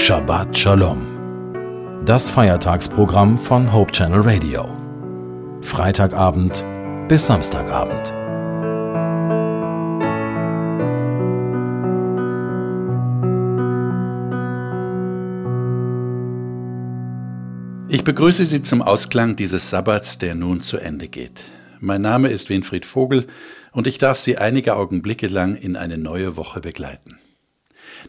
Shabbat 0.00 0.56
Shalom. 0.56 2.04
Das 2.06 2.30
Feiertagsprogramm 2.30 3.36
von 3.36 3.72
Hope 3.72 3.90
Channel 3.90 4.20
Radio. 4.20 4.64
Freitagabend 5.60 6.64
bis 7.08 7.26
Samstagabend. 7.26 8.14
Ich 17.88 18.04
begrüße 18.04 18.46
Sie 18.46 18.62
zum 18.62 18.82
Ausklang 18.82 19.34
dieses 19.34 19.68
Sabbats, 19.68 20.18
der 20.18 20.36
nun 20.36 20.60
zu 20.60 20.78
Ende 20.78 21.08
geht. 21.08 21.42
Mein 21.80 22.02
Name 22.02 22.28
ist 22.28 22.48
Winfried 22.48 22.86
Vogel 22.86 23.26
und 23.72 23.88
ich 23.88 23.98
darf 23.98 24.16
Sie 24.16 24.38
einige 24.38 24.76
Augenblicke 24.76 25.26
lang 25.26 25.56
in 25.56 25.76
eine 25.76 25.98
neue 25.98 26.36
Woche 26.36 26.60
begleiten. 26.60 27.18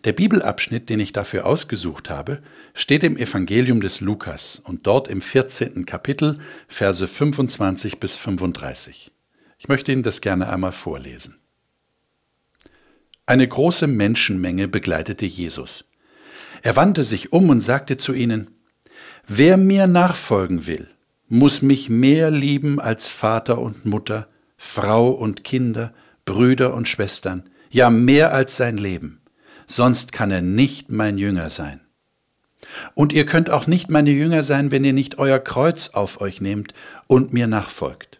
Der 0.03 0.13
Bibelabschnitt, 0.13 0.89
den 0.89 0.99
ich 0.99 1.13
dafür 1.13 1.45
ausgesucht 1.45 2.09
habe, 2.09 2.41
steht 2.73 3.03
im 3.03 3.17
Evangelium 3.17 3.81
des 3.81 4.01
Lukas 4.01 4.61
und 4.63 4.87
dort 4.87 5.07
im 5.07 5.21
14. 5.21 5.85
Kapitel, 5.85 6.39
Verse 6.67 7.07
25 7.07 7.99
bis 7.99 8.15
35. 8.15 9.11
Ich 9.57 9.67
möchte 9.67 9.91
Ihnen 9.91 10.03
das 10.03 10.21
gerne 10.21 10.49
einmal 10.49 10.71
vorlesen. 10.71 11.39
Eine 13.25 13.47
große 13.47 13.85
Menschenmenge 13.87 14.67
begleitete 14.67 15.25
Jesus. 15.25 15.85
Er 16.61 16.75
wandte 16.75 17.03
sich 17.03 17.31
um 17.31 17.49
und 17.49 17.61
sagte 17.61 17.97
zu 17.97 18.13
ihnen, 18.13 18.49
Wer 19.27 19.57
mir 19.57 19.85
nachfolgen 19.85 20.65
will, 20.65 20.87
muss 21.27 21.61
mich 21.61 21.89
mehr 21.89 22.31
lieben 22.31 22.79
als 22.79 23.07
Vater 23.07 23.59
und 23.59 23.85
Mutter, 23.85 24.27
Frau 24.57 25.11
und 25.11 25.43
Kinder, 25.43 25.93
Brüder 26.25 26.73
und 26.73 26.87
Schwestern, 26.87 27.47
ja 27.69 27.91
mehr 27.91 28.33
als 28.33 28.57
sein 28.57 28.77
Leben, 28.77 29.18
sonst 29.69 30.11
kann 30.11 30.31
er 30.31 30.41
nicht 30.41 30.89
mein 30.89 31.17
Jünger 31.17 31.49
sein. 31.49 31.79
Und 32.95 33.13
ihr 33.13 33.25
könnt 33.25 33.49
auch 33.49 33.67
nicht 33.67 33.89
meine 33.89 34.11
Jünger 34.11 34.43
sein, 34.43 34.71
wenn 34.71 34.83
ihr 34.83 34.93
nicht 34.93 35.17
euer 35.17 35.39
Kreuz 35.39 35.89
auf 35.89 36.21
euch 36.21 36.41
nehmt 36.41 36.73
und 37.07 37.33
mir 37.33 37.47
nachfolgt. 37.47 38.19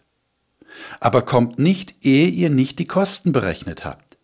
Aber 1.00 1.22
kommt 1.22 1.58
nicht, 1.58 1.94
ehe 2.02 2.28
ihr 2.28 2.50
nicht 2.50 2.78
die 2.78 2.86
Kosten 2.86 3.32
berechnet 3.32 3.84
habt. 3.84 4.16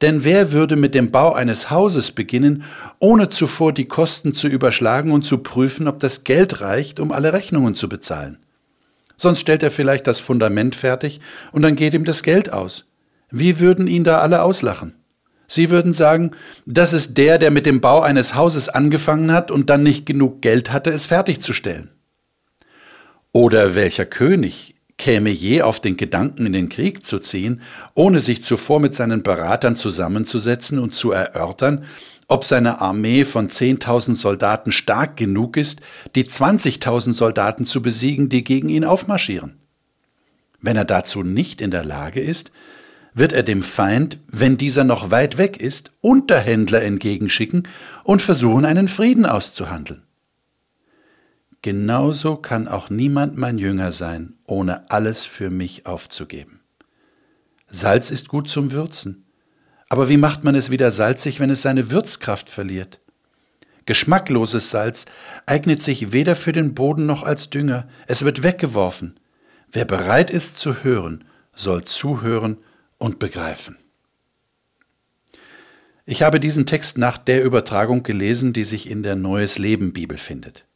Denn 0.00 0.24
wer 0.24 0.52
würde 0.52 0.76
mit 0.76 0.94
dem 0.94 1.10
Bau 1.10 1.34
eines 1.34 1.70
Hauses 1.70 2.12
beginnen, 2.12 2.64
ohne 2.98 3.28
zuvor 3.28 3.72
die 3.72 3.86
Kosten 3.86 4.34
zu 4.34 4.48
überschlagen 4.48 5.12
und 5.12 5.24
zu 5.24 5.38
prüfen, 5.38 5.86
ob 5.88 6.00
das 6.00 6.24
Geld 6.24 6.60
reicht, 6.60 7.00
um 7.00 7.12
alle 7.12 7.32
Rechnungen 7.32 7.74
zu 7.74 7.88
bezahlen? 7.88 8.38
Sonst 9.16 9.40
stellt 9.40 9.62
er 9.62 9.70
vielleicht 9.70 10.06
das 10.06 10.18
Fundament 10.18 10.74
fertig 10.74 11.20
und 11.52 11.62
dann 11.62 11.76
geht 11.76 11.92
ihm 11.92 12.04
das 12.04 12.22
Geld 12.22 12.52
aus. 12.52 12.86
Wie 13.30 13.60
würden 13.60 13.86
ihn 13.86 14.04
da 14.04 14.20
alle 14.20 14.42
auslachen? 14.42 14.94
Sie 15.52 15.68
würden 15.68 15.92
sagen, 15.92 16.30
das 16.64 16.92
ist 16.92 17.18
der, 17.18 17.36
der 17.36 17.50
mit 17.50 17.66
dem 17.66 17.80
Bau 17.80 18.02
eines 18.02 18.36
Hauses 18.36 18.68
angefangen 18.68 19.32
hat 19.32 19.50
und 19.50 19.68
dann 19.68 19.82
nicht 19.82 20.06
genug 20.06 20.42
Geld 20.42 20.70
hatte, 20.70 20.90
es 20.90 21.06
fertigzustellen. 21.06 21.90
Oder 23.32 23.74
welcher 23.74 24.06
König 24.06 24.76
käme 24.96 25.30
je 25.30 25.62
auf 25.62 25.80
den 25.80 25.96
Gedanken, 25.96 26.46
in 26.46 26.52
den 26.52 26.68
Krieg 26.68 27.04
zu 27.04 27.18
ziehen, 27.18 27.62
ohne 27.94 28.20
sich 28.20 28.44
zuvor 28.44 28.78
mit 28.78 28.94
seinen 28.94 29.24
Beratern 29.24 29.74
zusammenzusetzen 29.74 30.78
und 30.78 30.94
zu 30.94 31.10
erörtern, 31.10 31.84
ob 32.28 32.44
seine 32.44 32.80
Armee 32.80 33.24
von 33.24 33.48
10.000 33.48 34.14
Soldaten 34.14 34.70
stark 34.70 35.16
genug 35.16 35.56
ist, 35.56 35.80
die 36.14 36.26
20.000 36.26 37.12
Soldaten 37.12 37.64
zu 37.64 37.82
besiegen, 37.82 38.28
die 38.28 38.44
gegen 38.44 38.68
ihn 38.68 38.84
aufmarschieren. 38.84 39.58
Wenn 40.60 40.76
er 40.76 40.84
dazu 40.84 41.24
nicht 41.24 41.60
in 41.60 41.72
der 41.72 41.84
Lage 41.84 42.20
ist, 42.20 42.52
wird 43.14 43.32
er 43.32 43.42
dem 43.42 43.62
Feind, 43.62 44.18
wenn 44.28 44.56
dieser 44.56 44.84
noch 44.84 45.10
weit 45.10 45.38
weg 45.38 45.56
ist, 45.58 45.92
Unterhändler 46.00 46.82
entgegenschicken 46.82 47.66
und 48.04 48.22
versuchen, 48.22 48.64
einen 48.64 48.88
Frieden 48.88 49.26
auszuhandeln. 49.26 50.02
Genauso 51.62 52.36
kann 52.36 52.68
auch 52.68 52.88
niemand 52.88 53.36
mein 53.36 53.58
Jünger 53.58 53.92
sein, 53.92 54.34
ohne 54.46 54.90
alles 54.90 55.24
für 55.24 55.50
mich 55.50 55.86
aufzugeben. 55.86 56.60
Salz 57.68 58.10
ist 58.10 58.28
gut 58.28 58.48
zum 58.48 58.72
Würzen, 58.72 59.26
aber 59.88 60.08
wie 60.08 60.16
macht 60.16 60.44
man 60.44 60.54
es 60.54 60.70
wieder 60.70 60.90
salzig, 60.90 61.40
wenn 61.40 61.50
es 61.50 61.62
seine 61.62 61.90
Würzkraft 61.90 62.48
verliert? 62.48 63.00
Geschmackloses 63.86 64.70
Salz 64.70 65.06
eignet 65.46 65.82
sich 65.82 66.12
weder 66.12 66.36
für 66.36 66.52
den 66.52 66.74
Boden 66.74 67.06
noch 67.06 67.24
als 67.24 67.50
Dünger, 67.50 67.88
es 68.06 68.24
wird 68.24 68.42
weggeworfen. 68.42 69.18
Wer 69.72 69.84
bereit 69.84 70.30
ist 70.30 70.58
zu 70.58 70.84
hören, 70.84 71.24
soll 71.54 71.82
zuhören 71.82 72.58
und 73.00 73.18
begreifen. 73.18 73.76
Ich 76.06 76.22
habe 76.22 76.38
diesen 76.38 76.66
Text 76.66 76.98
nach 76.98 77.18
der 77.18 77.42
Übertragung 77.42 78.04
gelesen, 78.04 78.52
die 78.52 78.64
sich 78.64 78.88
in 78.88 79.02
der 79.02 79.16
Neues 79.16 79.58
Leben 79.58 79.92
Bibel 79.92 80.18
findet. 80.18 80.66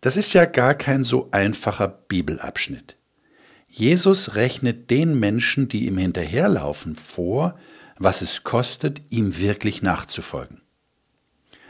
Das 0.00 0.16
ist 0.16 0.32
ja 0.32 0.44
gar 0.44 0.74
kein 0.74 1.04
so 1.04 1.28
einfacher 1.32 1.88
Bibelabschnitt. 1.88 2.96
Jesus 3.68 4.34
rechnet 4.34 4.90
den 4.90 5.18
Menschen, 5.18 5.68
die 5.68 5.86
ihm 5.86 5.98
hinterherlaufen, 5.98 6.96
vor, 6.96 7.58
was 7.98 8.22
es 8.22 8.44
kostet, 8.44 9.00
ihm 9.10 9.38
wirklich 9.38 9.82
nachzufolgen. 9.82 10.60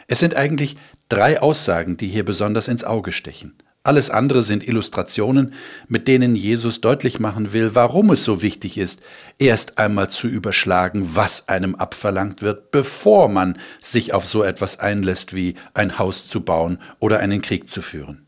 Es 0.07 0.19
sind 0.19 0.35
eigentlich 0.35 0.77
drei 1.09 1.41
Aussagen, 1.41 1.97
die 1.97 2.09
hier 2.09 2.25
besonders 2.25 2.69
ins 2.69 2.85
Auge 2.85 3.13
stechen. 3.13 3.55
Alles 3.87 4.11
andere 4.11 4.43
sind 4.43 4.67
Illustrationen, 4.67 5.55
mit 5.87 6.09
denen 6.09 6.35
Jesus 6.35 6.81
deutlich 6.81 7.21
machen 7.21 7.53
will, 7.53 7.77
warum 7.77 8.11
es 8.11 8.25
so 8.25 8.43
wichtig 8.43 8.79
ist, 8.79 9.01
erst 9.39 9.79
einmal 9.79 10.11
zu 10.11 10.27
überschlagen, 10.27 11.11
was 11.15 11.49
einem 11.49 11.77
abverlangt 11.77 12.43
wird, 12.43 12.73
bevor 12.73 13.29
man 13.29 13.61
sich 13.81 14.13
auf 14.13 14.27
so 14.27 14.43
etwas 14.43 14.81
einlässt 14.81 15.37
wie 15.37 15.55
ein 15.73 16.01
Haus 16.01 16.27
zu 16.27 16.41
bauen 16.41 16.79
oder 16.99 17.21
einen 17.21 17.43
Krieg 17.43 17.71
zu 17.71 17.81
führen. 17.81 18.27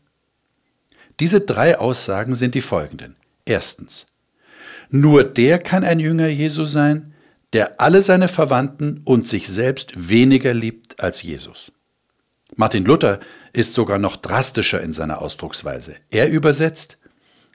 Diese 1.19 1.41
drei 1.41 1.77
Aussagen 1.77 2.35
sind 2.35 2.55
die 2.55 2.61
folgenden. 2.61 3.17
Erstens. 3.43 4.07
Nur 4.89 5.25
der 5.25 5.59
kann 5.59 5.83
ein 5.83 5.99
Jünger 5.99 6.29
Jesu 6.29 6.63
sein, 6.63 7.13
der 7.51 7.81
alle 7.81 8.01
seine 8.01 8.29
Verwandten 8.29 9.01
und 9.03 9.27
sich 9.27 9.49
selbst 9.49 10.09
weniger 10.09 10.53
liebt 10.53 11.01
als 11.01 11.21
Jesus. 11.21 11.73
Martin 12.55 12.85
Luther 12.85 13.19
ist 13.53 13.73
sogar 13.73 13.99
noch 13.99 14.17
drastischer 14.17 14.81
in 14.81 14.93
seiner 14.93 15.21
Ausdrucksweise. 15.21 15.95
Er 16.09 16.29
übersetzt, 16.29 16.97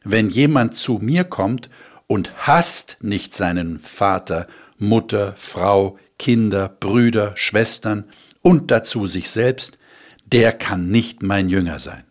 wenn 0.05 0.28
jemand 0.28 0.75
zu 0.75 0.99
mir 1.00 1.25
kommt 1.25 1.71
und 2.06 2.47
hasst 2.47 2.99
nicht 3.00 3.34
seinen 3.34 3.81
Vater, 3.81 4.47
Mutter, 4.78 5.34
Frau, 5.37 5.99
Kinder, 6.19 6.69
Brüder, 6.69 7.33
Schwestern 7.37 8.04
und 8.43 8.71
dazu 8.71 9.06
sich 9.06 9.31
selbst, 9.31 9.78
der 10.27 10.53
kann 10.53 10.88
nicht 10.91 11.22
mein 11.22 11.49
Jünger 11.49 11.78
sein. 11.78 12.04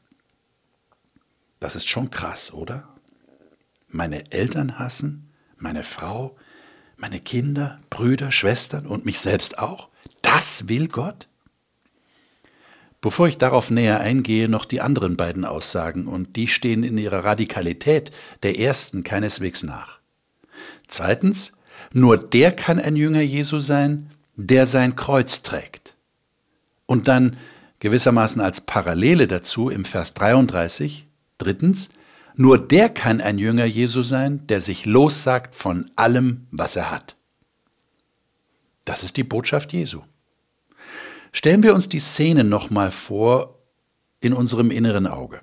Das 1.59 1.75
ist 1.75 1.87
schon 1.87 2.11
krass, 2.11 2.53
oder? 2.53 2.89
Meine 3.87 4.31
Eltern 4.31 4.79
hassen, 4.79 5.31
meine 5.57 5.83
Frau, 5.83 6.35
meine 6.97 7.19
Kinder, 7.19 7.79
Brüder, 7.89 8.31
Schwestern 8.31 8.85
und 8.85 9.05
mich 9.05 9.19
selbst 9.19 9.59
auch. 9.59 9.89
Das 10.21 10.67
will 10.67 10.87
Gott? 10.87 11.27
Bevor 13.03 13.27
ich 13.27 13.37
darauf 13.37 13.69
näher 13.69 13.99
eingehe, 13.99 14.47
noch 14.47 14.63
die 14.63 14.79
anderen 14.79 15.17
beiden 15.17 15.43
Aussagen, 15.43 16.07
und 16.07 16.37
die 16.37 16.47
stehen 16.47 16.83
in 16.83 16.97
ihrer 16.97 17.25
Radikalität 17.25 18.11
der 18.43 18.57
ersten 18.57 19.03
keineswegs 19.03 19.61
nach. 19.61 19.99
Zweitens, 20.87 21.51
nur 21.91 22.15
der 22.15 22.53
kann 22.53 22.79
ein 22.79 22.95
Jünger 22.95 23.19
Jesu 23.19 23.59
sein, 23.59 24.09
der 24.37 24.65
sein 24.65 24.95
Kreuz 24.95 25.41
trägt. 25.41 25.97
Und 26.85 27.09
dann 27.09 27.35
gewissermaßen 27.79 28.41
als 28.41 28.61
Parallele 28.61 29.27
dazu 29.27 29.69
im 29.69 29.83
Vers 29.83 30.13
33, 30.13 31.05
drittens, 31.39 31.89
nur 32.37 32.57
der 32.57 32.87
kann 32.87 33.19
ein 33.19 33.37
Jünger 33.37 33.65
Jesu 33.65 34.01
sein, 34.01 34.47
der 34.47 34.61
sich 34.61 34.85
lossagt 34.85 35.55
von 35.55 35.91
allem, 35.97 36.47
was 36.51 36.77
er 36.77 36.89
hat. 36.89 37.17
Das 38.85 39.03
ist 39.03 39.17
die 39.17 39.25
Botschaft 39.25 39.73
Jesu. 39.73 40.03
Stellen 41.33 41.63
wir 41.63 41.73
uns 41.73 41.89
die 41.89 41.99
Szene 41.99 42.43
nochmal 42.43 42.91
vor 42.91 43.59
in 44.21 44.33
unserem 44.33 44.71
inneren 44.71 45.07
Auge. 45.07 45.41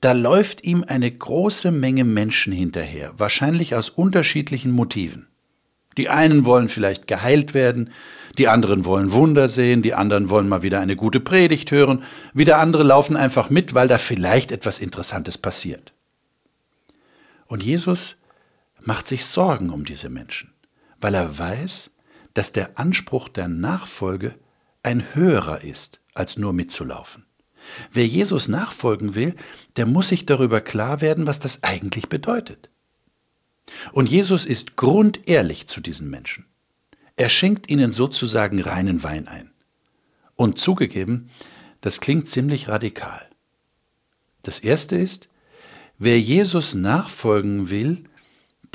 Da 0.00 0.12
läuft 0.12 0.62
ihm 0.62 0.84
eine 0.86 1.10
große 1.10 1.70
Menge 1.70 2.04
Menschen 2.04 2.52
hinterher, 2.52 3.14
wahrscheinlich 3.16 3.74
aus 3.74 3.88
unterschiedlichen 3.88 4.70
Motiven. 4.70 5.28
Die 5.96 6.08
einen 6.08 6.44
wollen 6.44 6.68
vielleicht 6.68 7.06
geheilt 7.06 7.54
werden, 7.54 7.90
die 8.36 8.48
anderen 8.48 8.84
wollen 8.84 9.12
Wunder 9.12 9.48
sehen, 9.48 9.80
die 9.80 9.94
anderen 9.94 10.28
wollen 10.28 10.48
mal 10.48 10.62
wieder 10.62 10.80
eine 10.80 10.96
gute 10.96 11.20
Predigt 11.20 11.70
hören, 11.70 12.02
wieder 12.34 12.58
andere 12.58 12.82
laufen 12.82 13.16
einfach 13.16 13.48
mit, 13.48 13.74
weil 13.74 13.88
da 13.88 13.96
vielleicht 13.96 14.52
etwas 14.52 14.80
Interessantes 14.80 15.38
passiert. 15.38 15.92
Und 17.46 17.62
Jesus 17.62 18.16
macht 18.80 19.06
sich 19.06 19.24
Sorgen 19.24 19.70
um 19.70 19.84
diese 19.84 20.10
Menschen, 20.10 20.52
weil 21.00 21.14
er 21.14 21.38
weiß, 21.38 21.90
dass 22.34 22.52
der 22.52 22.78
Anspruch 22.78 23.28
der 23.28 23.48
Nachfolge 23.48 24.34
ein 24.84 25.14
höherer 25.14 25.62
ist, 25.62 26.00
als 26.14 26.36
nur 26.38 26.52
mitzulaufen. 26.52 27.24
Wer 27.90 28.06
Jesus 28.06 28.48
nachfolgen 28.48 29.14
will, 29.14 29.34
der 29.76 29.86
muss 29.86 30.08
sich 30.08 30.26
darüber 30.26 30.60
klar 30.60 31.00
werden, 31.00 31.26
was 31.26 31.40
das 31.40 31.62
eigentlich 31.62 32.08
bedeutet. 32.08 32.70
Und 33.92 34.10
Jesus 34.10 34.44
ist 34.44 34.76
grundehrlich 34.76 35.66
zu 35.66 35.80
diesen 35.80 36.10
Menschen. 36.10 36.46
Er 37.16 37.28
schenkt 37.28 37.70
ihnen 37.70 37.92
sozusagen 37.92 38.60
reinen 38.60 39.02
Wein 39.02 39.28
ein. 39.28 39.50
Und 40.34 40.58
zugegeben, 40.58 41.30
das 41.80 42.00
klingt 42.00 42.28
ziemlich 42.28 42.68
radikal. 42.68 43.28
Das 44.42 44.58
Erste 44.58 44.96
ist, 44.96 45.28
wer 45.98 46.20
Jesus 46.20 46.74
nachfolgen 46.74 47.70
will, 47.70 48.04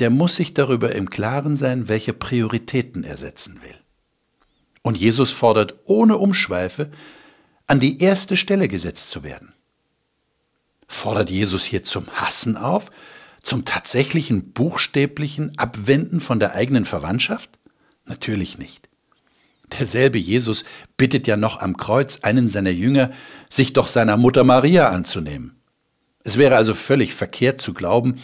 der 0.00 0.10
muss 0.10 0.36
sich 0.36 0.54
darüber 0.54 0.94
im 0.94 1.10
Klaren 1.10 1.54
sein, 1.54 1.88
welche 1.88 2.14
Prioritäten 2.14 3.04
er 3.04 3.18
setzen 3.18 3.60
will. 3.62 3.74
Und 4.82 4.96
Jesus 4.96 5.30
fordert 5.30 5.74
ohne 5.84 6.16
Umschweife, 6.16 6.90
an 7.66 7.80
die 7.80 8.00
erste 8.00 8.36
Stelle 8.36 8.68
gesetzt 8.68 9.10
zu 9.10 9.22
werden. 9.22 9.52
Fordert 10.88 11.30
Jesus 11.30 11.64
hier 11.64 11.82
zum 11.84 12.08
Hassen 12.08 12.56
auf, 12.56 12.90
zum 13.42 13.64
tatsächlichen 13.64 14.52
buchstäblichen 14.52 15.56
Abwenden 15.58 16.20
von 16.20 16.40
der 16.40 16.54
eigenen 16.54 16.84
Verwandtschaft? 16.84 17.50
Natürlich 18.06 18.58
nicht. 18.58 18.88
Derselbe 19.78 20.18
Jesus 20.18 20.64
bittet 20.96 21.26
ja 21.26 21.36
noch 21.36 21.60
am 21.60 21.76
Kreuz 21.76 22.20
einen 22.22 22.48
seiner 22.48 22.70
Jünger, 22.70 23.10
sich 23.48 23.72
doch 23.72 23.86
seiner 23.86 24.16
Mutter 24.16 24.42
Maria 24.42 24.88
anzunehmen. 24.88 25.60
Es 26.24 26.38
wäre 26.38 26.56
also 26.56 26.74
völlig 26.74 27.14
verkehrt 27.14 27.60
zu 27.60 27.72
glauben, 27.72 28.20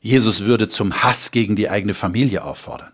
Jesus 0.00 0.44
würde 0.44 0.68
zum 0.68 1.02
Hass 1.02 1.30
gegen 1.30 1.56
die 1.56 1.70
eigene 1.70 1.94
Familie 1.94 2.44
auffordern. 2.44 2.92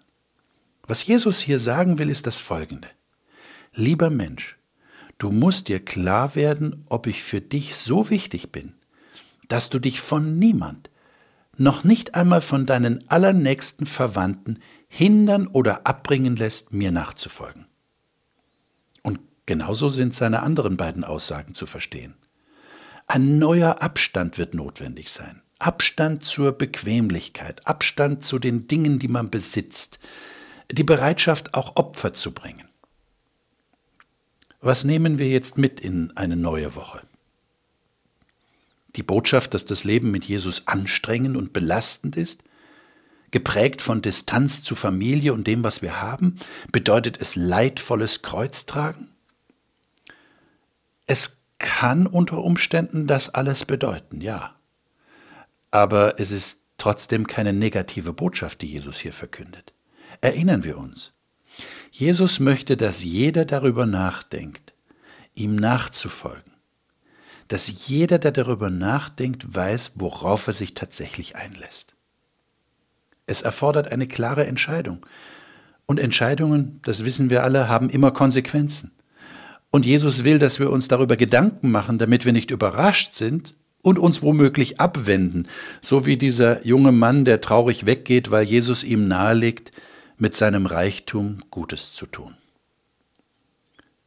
Was 0.87 1.07
Jesus 1.07 1.41
hier 1.41 1.59
sagen 1.59 1.99
will, 1.99 2.11
ist 2.11 2.27
das 2.27 2.39
Folgende. 2.39 2.89
Lieber 3.75 4.11
Mensch, 4.11 4.59
du 5.19 5.31
musst 5.31 5.69
dir 5.69 5.85
klar 5.85 6.35
werden, 6.35 6.85
ob 6.89 7.07
ich 7.07 7.23
für 7.23 7.41
dich 7.41 7.77
so 7.77 8.11
wichtig 8.11 8.53
bin, 8.53 8.75
dass 9.49 9.71
du 9.71 9.79
dich 9.79 10.01
von 10.01 10.39
niemand, 10.39 10.91
noch 11.57 11.83
nicht 11.83 12.15
einmal 12.15 12.41
von 12.41 12.67
deinen 12.67 13.09
allernächsten 13.11 13.87
Verwandten 13.87 14.61
hindern 14.87 15.49
oder 15.49 15.87
abbringen 15.87 16.37
lässt, 16.37 16.73
mir 16.73 16.93
nachzufolgen. 16.93 17.67
Und 19.03 19.21
genauso 19.47 19.89
sind 19.89 20.15
seine 20.15 20.43
anderen 20.43 20.77
beiden 20.77 21.05
Aussagen 21.05 21.55
zu 21.55 21.67
verstehen. 21.67 22.15
Ein 23.07 23.39
neuer 23.39 23.83
Abstand 23.83 24.39
wird 24.39 24.55
notwendig 24.55 25.11
sein. 25.11 25.43
Abstand 25.59 26.23
zur 26.23 26.53
Bequemlichkeit, 26.53 27.67
Abstand 27.67 28.23
zu 28.23 28.39
den 28.39 28.69
Dingen, 28.69 28.99
die 28.99 29.09
man 29.09 29.31
besitzt, 29.31 29.99
die 30.71 30.85
Bereitschaft, 30.85 31.55
auch 31.55 31.77
Opfer 31.77 32.13
zu 32.13 32.33
bringen. 32.33 32.68
Was 34.61 34.85
nehmen 34.85 35.19
wir 35.19 35.29
jetzt 35.29 35.57
mit 35.57 35.81
in 35.81 36.17
eine 36.17 36.37
neue 36.37 36.75
Woche? 36.75 37.03
Die 38.97 39.05
Botschaft, 39.05 39.55
dass 39.55 39.65
das 39.65 39.85
Leben 39.85 40.11
mit 40.11 40.25
Jesus 40.25 40.67
anstrengend 40.67 41.37
und 41.37 41.53
belastend 41.53 42.17
ist, 42.17 42.43
geprägt 43.31 43.81
von 43.83 44.03
Distanz 44.03 44.65
zu 44.65 44.75
Familie 44.75 45.33
und 45.33 45.47
dem, 45.47 45.63
was 45.63 45.83
wir 45.83 46.01
haben, 46.01 46.37
bedeutet 46.73 47.21
es 47.21 47.37
leidvolles 47.37 48.23
Kreuztragen? 48.23 49.11
Es 51.07 51.37
kann 51.59 52.07
unter 52.07 52.39
Umständen 52.39 53.07
das 53.07 53.35
alles 53.35 53.65
bedeuten, 53.65 54.21
ja. 54.21 54.57
Aber 55.71 56.19
es 56.19 56.31
ist 56.31 56.63
trotzdem 56.79 57.27
keine 57.27 57.53
negative 57.53 58.13
Botschaft, 58.13 58.63
die 58.63 58.67
Jesus 58.67 58.99
hier 58.99 59.13
verkündet. 59.13 59.73
Erinnern 60.21 60.65
wir 60.65 60.79
uns. 60.79 61.13
Jesus 61.91 62.41
möchte, 62.41 62.77
dass 62.77 63.03
jeder 63.03 63.45
darüber 63.45 63.87
nachdenkt, 63.87 64.75
ihm 65.35 65.57
nachzufolgen. 65.57 66.53
Dass 67.49 67.89
jeder, 67.89 68.19
der 68.19 68.33
darüber 68.33 68.71
nachdenkt, 68.71 69.55
weiß, 69.55 69.93
worauf 69.97 70.47
er 70.47 70.53
sich 70.53 70.75
tatsächlich 70.75 71.37
einlässt. 71.37 71.95
Es 73.27 73.43
erfordert 73.43 73.91
eine 73.91 74.07
klare 74.07 74.47
Entscheidung. 74.47 75.05
Und 75.87 75.99
Entscheidungen, 75.99 76.81
das 76.83 77.05
wissen 77.05 77.31
wir 77.31 77.45
alle, 77.45 77.69
haben 77.69 77.89
immer 77.89 78.11
Konsequenzen. 78.11 78.93
Und 79.71 79.87
Jesus 79.87 80.25
will, 80.25 80.39
dass 80.39 80.61
wir 80.61 80.71
uns 80.71 80.89
darüber 80.89 81.17
Gedanken 81.17 81.71
machen, 81.71 81.99
damit 81.99 82.25
wir 82.25 82.33
nicht 82.33 82.51
überrascht 82.51 83.13
sind 83.13 83.55
und 83.83 83.99
uns 83.99 84.23
womöglich 84.23 84.81
abwenden, 84.81 85.47
so 85.81 86.07
wie 86.07 86.17
dieser 86.17 86.67
junge 86.67 86.93
Mann, 86.93 87.25
der 87.25 87.41
traurig 87.41 87.87
weggeht, 87.87 88.31
weil 88.31 88.45
Jesus 88.45 88.85
ihm 88.85 89.09
nahelegt, 89.09 89.73
mit 90.19 90.37
seinem 90.37 90.67
Reichtum 90.67 91.43
Gutes 91.51 91.95
zu 91.95 92.07
tun. 92.07 92.37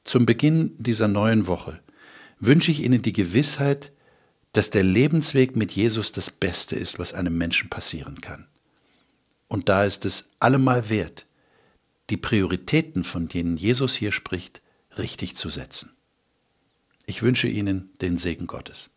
Zum 0.04 0.26
Beginn 0.26 0.76
dieser 0.78 1.08
neuen 1.08 1.48
Woche 1.48 1.80
wünsche 2.40 2.72
ich 2.72 2.82
Ihnen 2.84 3.02
die 3.02 3.14
Gewissheit, 3.14 3.92
dass 4.54 4.70
der 4.70 4.84
Lebensweg 4.84 5.56
mit 5.56 5.72
Jesus 5.72 6.12
das 6.12 6.30
Beste 6.30 6.76
ist, 6.76 7.00
was 7.00 7.14
einem 7.14 7.38
Menschen 7.38 7.70
passieren 7.70 8.20
kann. 8.20 8.48
Und 9.48 9.70
da 9.70 9.86
ist 9.86 10.06
es 10.06 10.30
allemal 10.40 10.90
wert, 10.90 11.26
die 12.10 12.18
Prioritäten, 12.18 13.04
von 13.04 13.28
denen 13.28 13.56
Jesus 13.56 13.96
hier 13.96 14.12
spricht, 14.12 14.62
richtig 14.98 15.38
zu 15.38 15.50
setzen. 15.50 15.96
Ich 17.06 17.24
wünsche 17.24 17.48
Ihnen 17.48 17.90
den 18.02 18.18
Segen 18.18 18.48
Gottes. 18.48 18.94